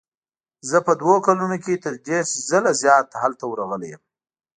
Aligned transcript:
زه 0.69 0.77
په 0.87 0.91
دوو 1.01 1.15
کلونو 1.27 1.57
کې 1.63 1.81
تر 1.83 1.93
دېرش 2.07 2.29
ځله 2.49 2.71
زیات 2.81 3.07
هلته 3.21 3.43
ورغلی 3.47 3.87
یم. 3.93 4.03